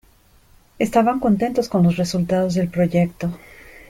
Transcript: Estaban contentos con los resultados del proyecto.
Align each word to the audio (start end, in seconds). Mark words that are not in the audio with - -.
Estaban 0.79 1.19
contentos 1.19 1.69
con 1.69 1.83
los 1.83 1.95
resultados 1.95 2.55
del 2.55 2.69
proyecto. 2.69 3.37